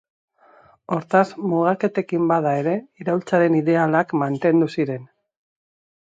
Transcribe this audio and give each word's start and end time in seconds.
Hortaz, 0.93 1.25
mugaketekin 1.49 2.23
bada 2.31 2.53
ere, 2.61 2.73
iraultzaren 3.03 3.57
ideialak 3.59 4.15
mantendu 4.23 4.71
ziren. 4.79 5.05